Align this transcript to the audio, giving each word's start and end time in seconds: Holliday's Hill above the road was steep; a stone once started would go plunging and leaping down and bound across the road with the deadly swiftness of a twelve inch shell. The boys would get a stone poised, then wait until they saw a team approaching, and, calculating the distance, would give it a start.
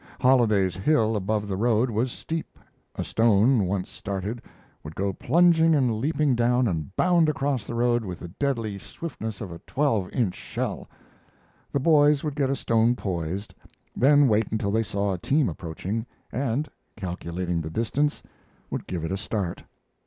Holliday's 0.19 0.75
Hill 0.75 1.15
above 1.15 1.47
the 1.47 1.55
road 1.55 1.91
was 1.91 2.11
steep; 2.11 2.57
a 2.95 3.03
stone 3.03 3.65
once 3.67 3.87
started 3.91 4.41
would 4.83 4.95
go 4.95 5.13
plunging 5.13 5.75
and 5.75 5.99
leaping 6.01 6.33
down 6.33 6.67
and 6.67 6.95
bound 6.95 7.29
across 7.29 7.65
the 7.65 7.75
road 7.75 8.03
with 8.03 8.17
the 8.17 8.27
deadly 8.29 8.79
swiftness 8.79 9.41
of 9.41 9.51
a 9.51 9.59
twelve 9.59 10.09
inch 10.09 10.33
shell. 10.33 10.89
The 11.71 11.79
boys 11.81 12.23
would 12.23 12.35
get 12.35 12.49
a 12.49 12.55
stone 12.55 12.95
poised, 12.95 13.53
then 13.95 14.27
wait 14.27 14.51
until 14.51 14.71
they 14.71 14.81
saw 14.81 15.13
a 15.13 15.19
team 15.19 15.47
approaching, 15.47 16.07
and, 16.31 16.67
calculating 16.95 17.61
the 17.61 17.69
distance, 17.69 18.23
would 18.71 18.87
give 18.87 19.03
it 19.03 19.11
a 19.11 19.17
start. 19.17 19.63